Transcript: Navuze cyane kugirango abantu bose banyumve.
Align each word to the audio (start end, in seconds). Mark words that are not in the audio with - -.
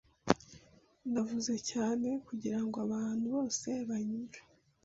Navuze 1.11 1.55
cyane 1.71 2.09
kugirango 2.27 2.77
abantu 2.85 3.25
bose 3.35 3.69
banyumve. 3.87 4.39